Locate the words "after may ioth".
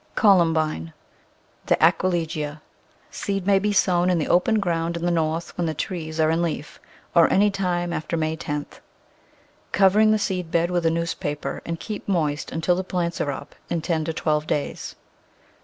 7.93-8.79